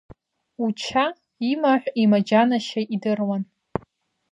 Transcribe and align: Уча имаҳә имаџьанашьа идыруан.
Уча 0.65 1.05
имаҳә 1.51 1.87
имаџьанашьа 2.03 2.81
идыруан. 2.95 3.43